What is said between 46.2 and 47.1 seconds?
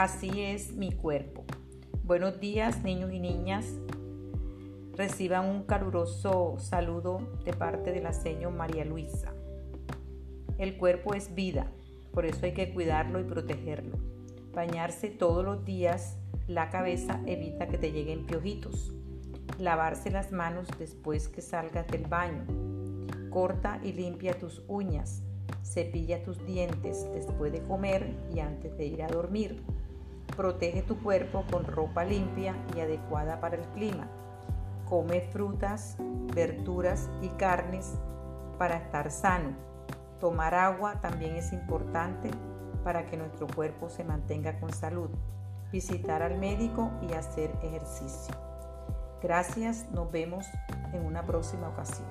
al médico